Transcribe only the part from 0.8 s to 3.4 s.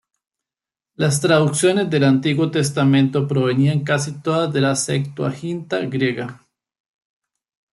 Las traducciones del Antiguo Testamento